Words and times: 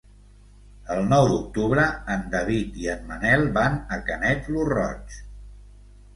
El 0.95 1.01
nou 1.09 1.25
d'octubre 1.31 1.83
en 2.13 2.23
David 2.37 2.81
i 2.85 2.89
en 2.95 3.05
Manel 3.11 3.45
van 3.59 3.79
a 3.99 4.01
Canet 4.09 4.51
lo 4.57 4.67
Roig. 4.73 5.21